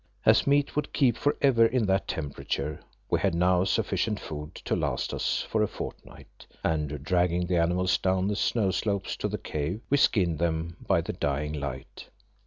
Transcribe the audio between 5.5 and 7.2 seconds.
a fortnight, and